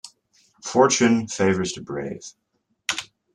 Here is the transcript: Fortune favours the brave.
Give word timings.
Fortune 0.63 1.27
favours 1.27 1.73
the 1.73 1.81
brave. 1.81 2.33